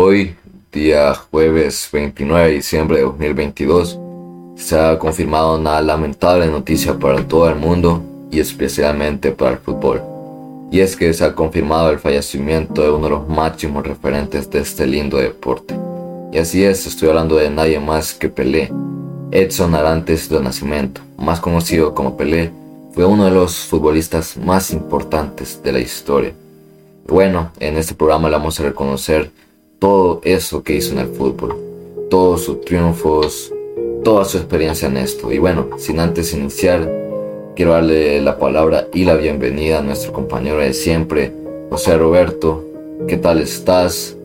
Hoy, 0.00 0.36
día 0.70 1.12
jueves 1.12 1.88
29 1.92 2.46
de 2.46 2.54
diciembre 2.54 2.98
de 2.98 3.02
2022, 3.02 3.98
se 4.54 4.78
ha 4.78 4.96
confirmado 4.96 5.58
una 5.58 5.80
lamentable 5.80 6.46
noticia 6.46 6.96
para 6.96 7.26
todo 7.26 7.48
el 7.48 7.56
mundo 7.56 8.00
y 8.30 8.38
especialmente 8.38 9.32
para 9.32 9.50
el 9.50 9.58
fútbol. 9.58 10.00
Y 10.70 10.78
es 10.78 10.94
que 10.94 11.12
se 11.12 11.24
ha 11.24 11.34
confirmado 11.34 11.90
el 11.90 11.98
fallecimiento 11.98 12.80
de 12.80 12.90
uno 12.92 13.06
de 13.06 13.10
los 13.10 13.28
máximos 13.28 13.84
referentes 13.84 14.48
de 14.48 14.60
este 14.60 14.86
lindo 14.86 15.16
deporte. 15.16 15.74
Y 16.32 16.38
así 16.38 16.62
es, 16.62 16.86
estoy 16.86 17.08
hablando 17.08 17.34
de 17.34 17.50
nadie 17.50 17.80
más 17.80 18.14
que 18.14 18.28
Pelé. 18.28 18.70
Edson 19.32 19.74
Arantes 19.74 20.28
de 20.28 20.38
Nacimiento, 20.38 21.00
más 21.16 21.40
conocido 21.40 21.92
como 21.92 22.16
Pelé, 22.16 22.52
fue 22.92 23.04
uno 23.04 23.24
de 23.24 23.32
los 23.32 23.56
futbolistas 23.56 24.36
más 24.36 24.70
importantes 24.70 25.60
de 25.60 25.72
la 25.72 25.80
historia. 25.80 26.34
Bueno, 27.08 27.50
en 27.58 27.76
este 27.76 27.96
programa 27.96 28.28
le 28.28 28.36
vamos 28.36 28.60
a 28.60 28.62
reconocer 28.62 29.32
todo 29.78 30.20
eso 30.24 30.62
que 30.62 30.74
hizo 30.74 30.92
en 30.92 30.98
el 30.98 31.08
fútbol, 31.08 31.56
todos 32.10 32.42
sus 32.42 32.60
triunfos, 32.62 33.52
toda 34.04 34.24
su 34.24 34.38
experiencia 34.38 34.88
en 34.88 34.96
esto. 34.96 35.32
Y 35.32 35.38
bueno, 35.38 35.68
sin 35.78 36.00
antes 36.00 36.34
iniciar, 36.34 36.90
quiero 37.54 37.72
darle 37.72 38.20
la 38.20 38.38
palabra 38.38 38.88
y 38.92 39.04
la 39.04 39.14
bienvenida 39.14 39.78
a 39.78 39.82
nuestro 39.82 40.12
compañero 40.12 40.58
de 40.58 40.72
siempre, 40.72 41.32
José 41.70 41.96
Roberto. 41.96 42.64
¿Qué 43.06 43.16
tal 43.16 43.40
estás? 43.40 44.16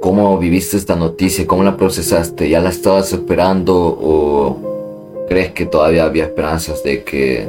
¿Cómo 0.00 0.38
viviste 0.38 0.76
esta 0.76 0.96
noticia? 0.96 1.46
¿Cómo 1.46 1.64
la 1.64 1.76
procesaste? 1.76 2.48
¿Ya 2.48 2.60
la 2.60 2.70
estabas 2.70 3.12
esperando 3.12 3.74
o 3.76 5.26
crees 5.28 5.52
que 5.52 5.66
todavía 5.66 6.04
había 6.04 6.24
esperanzas 6.24 6.82
de 6.82 7.02
que 7.02 7.48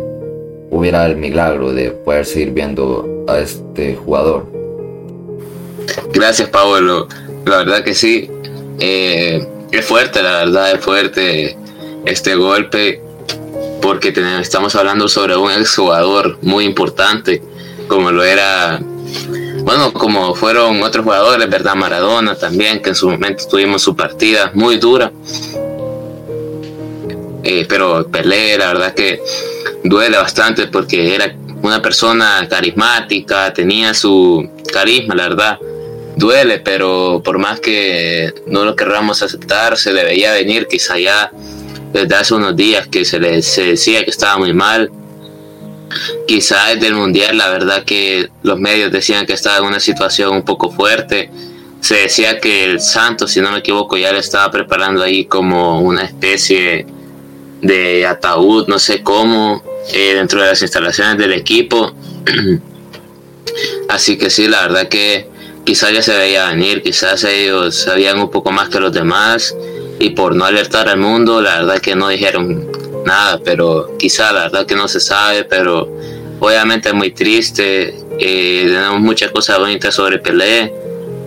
hubiera 0.70 1.06
el 1.06 1.18
milagro 1.18 1.74
de 1.74 1.92
poder 1.92 2.26
seguir 2.26 2.52
viendo 2.52 3.26
a 3.28 3.40
este 3.40 3.96
jugador? 3.96 4.46
Gracias, 6.14 6.50
Pablo. 6.50 7.08
La 7.46 7.58
verdad 7.58 7.84
que 7.84 7.94
sí. 7.94 8.30
Eh, 8.80 9.48
es 9.72 9.86
fuerte, 9.86 10.22
la 10.22 10.38
verdad, 10.38 10.72
es 10.72 10.84
fuerte 10.84 11.58
este 12.06 12.36
golpe 12.36 13.02
porque 13.82 14.14
estamos 14.42 14.76
hablando 14.76 15.08
sobre 15.08 15.36
un 15.36 15.52
exjugador 15.52 16.38
muy 16.42 16.66
importante 16.66 17.42
como 17.88 18.12
lo 18.12 18.24
era, 18.24 18.80
bueno, 19.64 19.92
como 19.92 20.34
fueron 20.36 20.82
otros 20.82 21.04
jugadores, 21.04 21.50
¿verdad? 21.50 21.76
Maradona 21.76 22.36
también, 22.36 22.82
que 22.82 22.90
en 22.90 22.96
su 22.96 23.10
momento 23.10 23.44
tuvimos 23.50 23.82
su 23.82 23.96
partida 23.96 24.52
muy 24.54 24.78
dura. 24.78 25.12
Eh, 27.44 27.66
pero 27.68 28.08
Pelé, 28.08 28.58
la 28.58 28.68
verdad 28.68 28.94
que 28.94 29.20
duele 29.84 30.18
bastante 30.18 30.68
porque 30.68 31.16
era 31.16 31.36
una 31.62 31.82
persona 31.82 32.48
carismática, 32.50 33.52
tenía 33.52 33.94
su 33.94 34.50
carisma, 34.72 35.16
la 35.16 35.30
verdad 35.30 35.60
duele, 36.16 36.60
pero 36.60 37.22
por 37.24 37.38
más 37.38 37.60
que 37.60 38.34
no 38.48 38.66
lo 38.66 38.76
querramos 38.76 39.22
aceptar, 39.22 39.78
se 39.78 39.94
le 39.94 40.04
veía 40.04 40.34
venir 40.34 40.68
quizá 40.68 40.98
ya 40.98 41.32
desde 41.94 42.16
hace 42.16 42.34
unos 42.34 42.56
días 42.56 42.88
que 42.88 43.06
se 43.06 43.20
le 43.20 43.42
decía 43.42 44.04
que 44.04 44.12
estaba 44.12 44.38
muy 44.38 44.54
mal. 44.54 44.92
Quizá 46.28 46.68
desde 46.74 46.88
el 46.88 46.96
mundial, 46.96 47.38
la 47.38 47.50
verdad 47.50 47.84
que 47.84 48.30
los 48.44 48.58
medios 48.58 48.92
decían 48.92 49.26
que 49.26 49.34
estaba 49.34 49.58
en 49.58 49.66
una 49.66 49.80
situación 49.80 50.34
un 50.34 50.44
poco 50.44 50.72
fuerte. 50.72 51.30
Se 51.82 51.96
decía 51.96 52.40
que 52.40 52.64
el 52.64 52.80
Santos, 52.80 53.32
si 53.32 53.42
no 53.42 53.52
me 53.52 53.60
equivoco, 53.60 53.98
ya 53.98 54.14
le 54.14 54.20
estaba 54.20 54.50
preparando 54.52 55.04
ahí 55.04 55.26
como 55.26 55.82
una 55.82 56.04
especie 56.04 56.86
de 57.62 58.06
ataúd, 58.06 58.68
no 58.68 58.80
sé 58.80 59.04
cómo, 59.04 59.64
eh, 59.94 60.14
dentro 60.16 60.42
de 60.42 60.48
las 60.48 60.62
instalaciones 60.62 61.18
del 61.18 61.34
equipo. 61.34 61.94
Así 63.90 64.18
que 64.18 64.30
sí, 64.30 64.48
la 64.48 64.62
verdad 64.62 64.88
que 64.88 65.31
quizás 65.66 65.94
ya 65.94 66.02
se 66.02 66.18
veía 66.18 66.50
venir, 66.50 66.82
quizás 66.82 67.24
ellos 67.24 67.76
sabían 67.76 68.20
un 68.20 68.30
poco 68.30 68.52
más 68.52 68.70
que 68.70 68.80
los 68.80 68.92
demás 68.92 69.56
y 70.00 70.12
por 70.12 70.36
no 70.36 70.46
alertar 70.46 70.90
al 70.90 70.98
mundo, 70.98 71.42
la 71.42 71.60
verdad 71.60 71.80
que 71.80 71.96
no 71.96 72.10
dijeron 72.10 72.68
nada, 73.06 73.40
pero 73.44 73.98
quizá 73.98 74.32
la 74.32 74.44
verdad 74.44 74.66
que 74.66 74.76
no 74.76 74.88
se 74.88 75.00
sabe, 75.00 75.44
pero 75.44 75.88
obviamente 76.40 76.90
es 76.90 76.96
muy 76.96 77.12
triste, 77.12 77.96
eh, 78.20 78.64
tenemos 78.66 79.00
muchas 79.00 79.32
cosas 79.32 79.60
bonitas 79.60 79.94
sobre 79.94 80.20
Pelé 80.20 80.74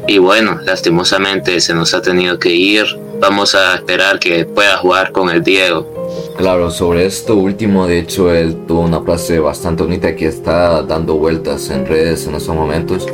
y 0.07 0.19
bueno, 0.19 0.61
lastimosamente 0.65 1.61
se 1.61 1.75
nos 1.75 1.95
ha 1.95 2.03
tenido 2.03 2.39
que 2.39 2.51
ir, 2.51 2.85
vamos 3.21 3.55
a 3.55 3.77
esperar 3.77 4.19
que 4.19 4.45
pueda 4.45 4.77
jugar 4.77 5.13
con 5.13 5.31
el 5.31 5.43
Diego. 5.43 5.95
Claro, 6.37 6.71
sobre 6.71 7.07
esto 7.07 7.37
último, 7.37 7.87
de 7.87 8.01
hecho, 8.01 8.33
él 8.33 8.67
tuvo 8.67 8.81
una 8.81 9.01
frase 9.01 9.39
bastante 9.39 9.85
bonita 9.85 10.15
que 10.15 10.27
está 10.27 10.83
dando 10.83 11.15
vueltas 11.15 11.71
en 11.71 11.87
redes 11.87 12.27
en 12.27 12.35
estos 12.35 12.55
momentos 12.55 13.07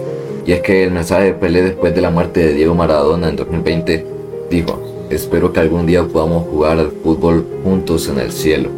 y 0.51 0.53
es 0.53 0.63
que 0.63 0.83
el 0.83 0.91
mensaje 0.91 1.27
de 1.27 1.35
Pelé 1.35 1.63
después 1.63 1.95
de 1.95 2.01
la 2.01 2.11
muerte 2.11 2.45
de 2.45 2.55
Diego 2.55 2.75
Maradona 2.75 3.29
en 3.29 3.37
2020 3.37 4.05
dijo, 4.51 4.81
espero 5.09 5.53
que 5.53 5.61
algún 5.61 5.87
día 5.87 6.03
podamos 6.03 6.45
jugar 6.49 6.81
al 6.81 6.91
fútbol 6.91 7.47
juntos 7.63 8.09
en 8.09 8.19
el 8.19 8.33
cielo. 8.33 8.69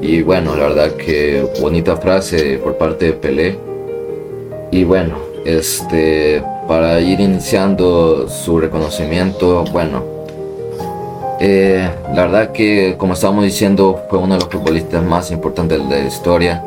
Y 0.00 0.22
bueno, 0.22 0.56
la 0.56 0.68
verdad 0.68 0.92
que 0.92 1.46
bonita 1.60 1.98
frase 1.98 2.56
por 2.56 2.78
parte 2.78 3.04
de 3.04 3.12
Pelé. 3.12 3.58
Y 4.70 4.84
bueno, 4.84 5.16
este, 5.44 6.42
para 6.66 6.98
ir 7.02 7.20
iniciando 7.20 8.26
su 8.26 8.58
reconocimiento, 8.58 9.64
bueno, 9.70 10.02
eh, 11.40 11.90
la 12.14 12.22
verdad 12.22 12.52
que 12.52 12.94
como 12.96 13.12
estábamos 13.12 13.44
diciendo 13.44 14.02
fue 14.08 14.18
uno 14.18 14.36
de 14.36 14.40
los 14.40 14.48
futbolistas 14.48 15.04
más 15.04 15.30
importantes 15.30 15.78
de 15.78 15.94
la 15.94 16.06
historia. 16.06 16.64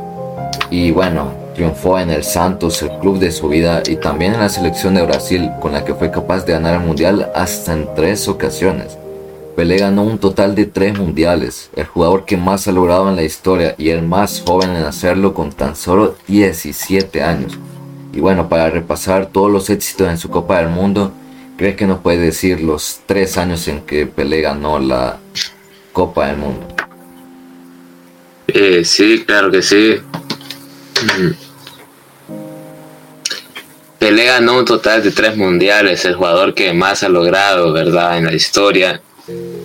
Y 0.70 0.92
bueno, 0.92 1.45
Triunfó 1.56 1.98
en 2.00 2.12
el 2.12 2.24
Santos, 2.24 2.82
el 2.82 2.90
club 3.00 3.18
de 3.18 3.32
su 3.32 3.48
vida, 3.48 3.82
y 3.88 3.96
también 3.96 4.34
en 4.34 4.42
la 4.42 4.50
selección 4.50 4.94
de 4.94 5.04
Brasil, 5.04 5.50
con 5.62 5.72
la 5.72 5.86
que 5.86 5.94
fue 5.96 6.12
capaz 6.12 6.46
de 6.46 6.54
ganar 6.54 6.76
el 6.76 6.86
Mundial 6.86 7.32
hasta 7.34 7.74
en 7.74 7.88
tres 7.96 8.28
ocasiones. 8.28 8.98
Pelé 9.56 9.78
ganó 9.78 10.04
un 10.04 10.18
total 10.18 10.54
de 10.54 10.66
tres 10.66 11.00
mundiales, 11.00 11.70
el 11.78 11.86
jugador 11.86 12.26
que 12.26 12.36
más 12.36 12.68
ha 12.68 12.74
logrado 12.74 13.10
en 13.10 13.16
la 13.16 13.24
historia 13.24 13.74
y 13.78 13.88
el 13.90 14.02
más 14.02 14.44
joven 14.46 14.72
en 14.72 14.84
hacerlo 14.84 15.34
con 15.34 15.54
tan 15.54 15.78
solo 15.78 16.18
17 16.28 17.24
años. 17.24 17.58
Y 18.12 18.20
bueno, 18.20 18.50
para 18.50 18.70
repasar 18.70 19.28
todos 19.28 19.50
los 19.50 19.70
éxitos 19.70 20.10
en 20.10 20.18
su 20.18 20.30
Copa 20.30 20.58
del 20.58 20.68
Mundo, 20.68 21.14
¿crees 21.58 21.78
que 21.78 21.88
nos 21.88 22.00
puede 22.00 22.18
decir 22.18 22.60
los 22.60 23.00
tres 23.06 23.38
años 23.38 23.66
en 23.70 23.82
que 23.82 24.06
Pelé 24.06 24.42
ganó 24.42 24.78
la 24.78 25.20
Copa 25.94 26.28
del 26.28 26.38
Mundo? 26.38 26.68
Eh, 28.48 28.84
sí, 28.84 29.24
claro 29.26 29.50
que 29.52 29.62
sí. 29.62 30.02
Pelé 34.06 34.26
ganó 34.26 34.60
un 34.60 34.66
total 34.66 35.02
de 35.02 35.10
tres 35.10 35.36
mundiales, 35.36 36.06
el 36.06 36.14
jugador 36.14 36.54
que 36.54 36.72
más 36.74 37.02
ha 37.02 37.10
logrado, 37.10 37.74
¿verdad?, 37.74 38.20
en 38.20 38.26
la 38.26 38.36
historia. 38.36 39.02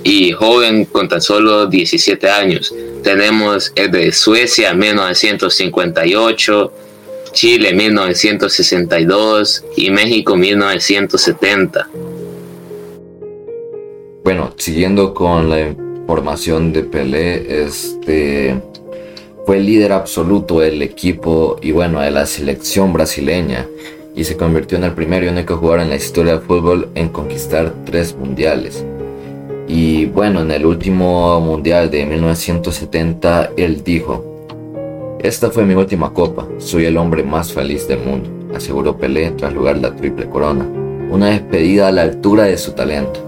Y 0.03 0.33
joven 0.33 0.87
con 0.87 1.11
tan 1.11 1.21
solo 1.21 1.67
17 1.67 2.31
años. 2.31 2.75
Tenemos 3.03 3.71
el 3.75 3.91
de 3.91 4.11
Suecia 4.12 4.73
1958, 4.73 6.73
Chile 7.33 7.75
1962 7.75 9.65
y 9.77 9.91
México 9.91 10.37
1970. 10.37 11.91
Bueno, 14.25 14.55
siguiendo 14.57 15.12
con 15.12 15.51
la 15.51 15.61
información 15.61 16.72
de 16.72 16.84
Pelé, 16.84 17.65
este 17.67 18.59
fue 19.45 19.59
el 19.59 19.67
líder 19.67 19.93
absoluto 19.93 20.61
del 20.61 20.81
equipo 20.81 21.59
y 21.61 21.72
bueno, 21.72 22.01
de 22.01 22.11
la 22.11 22.25
selección 22.25 22.95
brasileña 22.95 23.67
y 24.15 24.25
se 24.25 24.37
convirtió 24.37 24.78
en 24.78 24.84
el 24.84 24.93
primer 24.93 25.25
y 25.25 25.28
único 25.28 25.56
jugador 25.56 25.81
en 25.81 25.91
la 25.91 25.97
historia 25.97 26.32
del 26.32 26.43
fútbol 26.43 26.88
en 26.94 27.09
conquistar 27.09 27.72
tres 27.84 28.16
mundiales. 28.16 28.84
Y 29.69 30.06
bueno, 30.06 30.41
en 30.41 30.50
el 30.50 30.66
último 30.66 31.41
mundial 31.41 31.91
de 31.91 32.04
1970 32.04 33.50
él 33.56 33.84
dijo, 33.84 34.25
esta 35.21 35.50
fue 35.50 35.65
mi 35.65 35.75
última 35.75 36.12
copa, 36.12 36.48
soy 36.59 36.87
el 36.87 36.97
hombre 36.97 37.22
más 37.22 37.53
feliz 37.53 37.87
del 37.87 38.00
mundo, 38.00 38.28
aseguró 38.54 38.97
Pelé 38.97 39.31
tras 39.32 39.53
lograr 39.53 39.78
la 39.78 39.94
triple 39.94 40.28
corona, 40.28 40.66
una 41.10 41.27
despedida 41.27 41.89
a 41.89 41.92
la 41.92 42.03
altura 42.03 42.45
de 42.45 42.59
su 42.59 42.72
talento. 42.72 43.21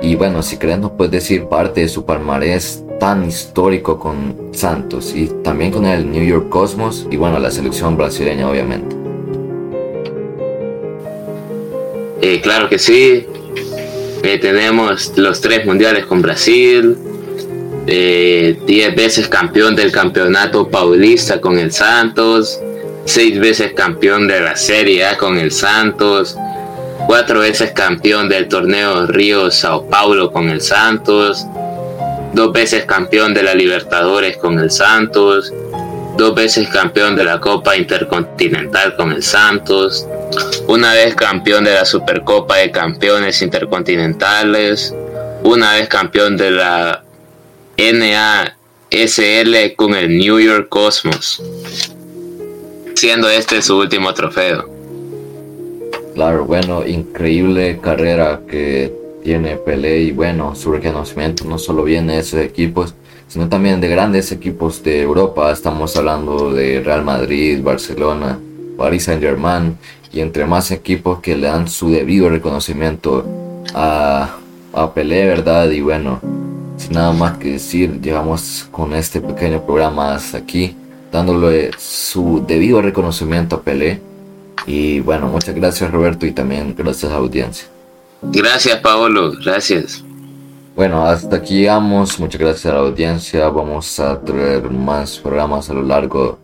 Y 0.00 0.16
bueno, 0.16 0.42
si 0.42 0.56
crees 0.56 0.78
nos 0.78 0.92
puedes 0.92 1.12
decir 1.12 1.46
parte 1.46 1.82
de 1.82 1.88
su 1.88 2.04
palmarés 2.04 2.84
tan 3.00 3.26
histórico 3.26 3.98
con 3.98 4.36
Santos 4.52 5.14
y 5.14 5.26
también 5.42 5.72
con 5.72 5.86
el 5.86 6.10
New 6.10 6.24
York 6.24 6.48
Cosmos 6.48 7.06
y 7.10 7.16
bueno, 7.16 7.38
la 7.38 7.50
selección 7.50 7.96
brasileña 7.96 8.48
obviamente. 8.48 9.03
Eh, 12.26 12.40
claro 12.40 12.70
que 12.70 12.78
sí. 12.78 13.26
Eh, 14.22 14.38
tenemos 14.38 15.12
los 15.16 15.42
tres 15.42 15.66
mundiales 15.66 16.06
con 16.06 16.22
Brasil. 16.22 16.96
Eh, 17.86 18.58
diez 18.66 18.96
veces 18.96 19.28
campeón 19.28 19.76
del 19.76 19.92
campeonato 19.92 20.70
paulista 20.70 21.38
con 21.38 21.58
el 21.58 21.70
Santos. 21.70 22.58
Seis 23.04 23.38
veces 23.38 23.74
campeón 23.74 24.26
de 24.26 24.40
la 24.40 24.56
Serie 24.56 25.04
A 25.04 25.18
con 25.18 25.36
el 25.36 25.52
Santos. 25.52 26.34
Cuatro 27.06 27.40
veces 27.40 27.72
campeón 27.72 28.30
del 28.30 28.48
torneo 28.48 29.06
Río 29.06 29.50
Sao 29.50 29.86
Paulo 29.90 30.32
con 30.32 30.48
el 30.48 30.62
Santos. 30.62 31.44
Dos 32.32 32.54
veces 32.54 32.86
campeón 32.86 33.34
de 33.34 33.42
la 33.42 33.54
Libertadores 33.54 34.38
con 34.38 34.58
el 34.58 34.70
Santos. 34.70 35.52
Dos 36.16 36.34
veces 36.34 36.70
campeón 36.70 37.16
de 37.16 37.24
la 37.24 37.38
Copa 37.38 37.76
Intercontinental 37.76 38.96
con 38.96 39.12
el 39.12 39.22
Santos 39.22 40.06
una 40.66 40.92
vez 40.94 41.14
campeón 41.14 41.64
de 41.64 41.74
la 41.74 41.84
Supercopa 41.84 42.56
de 42.56 42.70
Campeones 42.70 43.42
Intercontinentales, 43.42 44.94
una 45.42 45.74
vez 45.74 45.88
campeón 45.88 46.36
de 46.36 46.50
la 46.50 47.04
NASL 47.76 49.74
con 49.76 49.94
el 49.94 50.16
New 50.16 50.40
York 50.40 50.68
Cosmos, 50.68 51.42
siendo 52.94 53.28
este 53.28 53.60
su 53.62 53.76
último 53.78 54.14
trofeo. 54.14 54.70
Claro, 56.14 56.44
bueno, 56.44 56.86
increíble 56.86 57.80
carrera 57.80 58.40
que 58.48 58.92
tiene 59.24 59.56
Pelé 59.56 60.00
y 60.00 60.12
bueno, 60.12 60.54
su 60.54 60.70
reconocimiento 60.70 61.44
no 61.44 61.58
solo 61.58 61.82
viene 61.82 62.14
de 62.14 62.20
esos 62.20 62.40
equipos, 62.40 62.94
sino 63.26 63.48
también 63.48 63.80
de 63.80 63.88
grandes 63.88 64.30
equipos 64.30 64.82
de 64.82 65.02
Europa. 65.02 65.50
Estamos 65.50 65.96
hablando 65.96 66.52
de 66.52 66.80
Real 66.80 67.02
Madrid, 67.02 67.60
Barcelona, 67.62 68.38
Paris 68.76 69.04
Saint 69.04 69.22
Germain 69.22 69.76
y 70.12 70.20
entre 70.20 70.46
más 70.46 70.70
equipos 70.70 71.20
que 71.20 71.36
le 71.36 71.48
dan 71.48 71.68
su 71.68 71.90
debido 71.90 72.28
reconocimiento 72.28 73.24
a, 73.74 74.36
a 74.72 74.94
Pelé, 74.94 75.26
¿verdad? 75.26 75.70
Y 75.70 75.80
bueno, 75.80 76.20
sin 76.76 76.92
nada 76.92 77.12
más 77.12 77.38
que 77.38 77.52
decir, 77.52 78.00
llegamos 78.00 78.68
con 78.70 78.94
este 78.94 79.20
pequeño 79.20 79.64
programa 79.64 80.14
hasta 80.14 80.38
aquí, 80.38 80.76
dándole 81.10 81.70
su 81.78 82.44
debido 82.46 82.80
reconocimiento 82.80 83.56
a 83.56 83.62
Pelé. 83.62 84.00
Y 84.66 85.00
bueno, 85.00 85.26
muchas 85.26 85.54
gracias 85.54 85.90
Roberto 85.90 86.26
y 86.26 86.32
también 86.32 86.74
gracias 86.76 87.10
a 87.10 87.16
la 87.16 87.20
audiencia. 87.20 87.66
Gracias 88.22 88.78
Paolo, 88.80 89.32
gracias. 89.44 90.04
Bueno, 90.74 91.06
hasta 91.06 91.36
aquí 91.36 91.58
llegamos. 91.58 92.18
Muchas 92.18 92.40
gracias 92.40 92.66
a 92.66 92.74
la 92.74 92.80
audiencia. 92.80 93.48
Vamos 93.48 94.00
a 94.00 94.20
traer 94.20 94.68
más 94.70 95.18
programas 95.18 95.70
a 95.70 95.74
lo 95.74 95.82
largo 95.82 96.38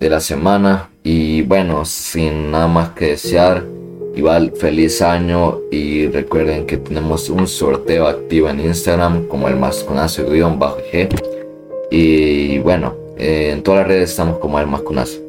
de 0.00 0.10
la 0.10 0.20
semana. 0.20 0.90
Y 1.02 1.42
bueno, 1.42 1.84
sin 1.84 2.50
nada 2.50 2.68
más 2.68 2.90
que 2.90 3.06
desear, 3.06 3.64
igual 4.14 4.52
feliz 4.56 5.02
año. 5.02 5.60
Y 5.70 6.08
recuerden 6.08 6.66
que 6.66 6.76
tenemos 6.76 7.28
un 7.30 7.46
sorteo 7.46 8.06
activo 8.06 8.48
en 8.48 8.60
Instagram 8.60 9.26
como 9.26 9.48
el 9.48 9.56
masconazo-g. 9.56 11.08
Y 11.90 12.58
bueno, 12.58 12.94
en 13.18 13.62
todas 13.62 13.80
las 13.80 13.88
redes 13.88 14.10
estamos 14.10 14.38
como 14.38 14.58
el 14.58 14.66
masconazo. 14.66 15.20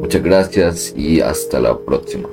Muchas 0.00 0.22
gracias 0.22 0.94
y 0.96 1.20
hasta 1.20 1.60
la 1.60 1.76
próxima. 1.76 2.28